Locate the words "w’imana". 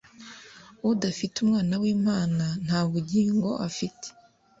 1.81-2.45